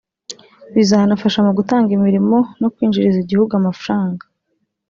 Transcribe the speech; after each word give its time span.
Bizanafasha 0.75 1.39
mu 1.45 1.51
gutanga 1.57 1.89
imirimo 1.97 2.37
no 2.59 2.67
kwinjiriza 2.73 3.17
igihugu 3.21 3.51
amafaranga 3.59 4.23